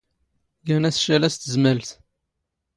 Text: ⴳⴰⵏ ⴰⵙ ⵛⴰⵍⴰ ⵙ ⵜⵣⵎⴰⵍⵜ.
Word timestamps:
ⴳⴰⵏ 0.67 0.83
ⴰⵙ 0.91 0.95
ⵛⴰⵍⴰ 1.03 1.29
ⵙ 1.33 1.41
ⵜⵣⵎⴰⵍⵜ. 1.43 1.89